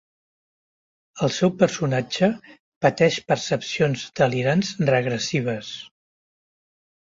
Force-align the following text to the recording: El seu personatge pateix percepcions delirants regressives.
El 1.27 1.31
seu 1.35 1.51
personatge 1.59 2.31
pateix 2.87 3.19
percepcions 3.29 4.09
delirants 4.23 4.75
regressives. 4.95 5.73